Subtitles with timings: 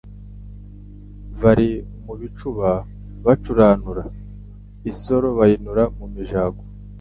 [1.41, 1.69] Bari
[2.05, 2.67] mu bicuba
[3.25, 4.03] bacuranura,
[4.91, 6.61] Isoro bayinura mu mijago: